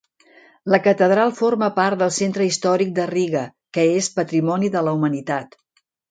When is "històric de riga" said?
2.51-3.43